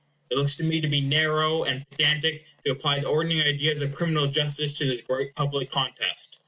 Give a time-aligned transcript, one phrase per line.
[0.31, 3.93] It looks to me to be narrow and pedantic to apply the ordinary ideas of
[3.93, 6.39] criminal justice to this great public contest.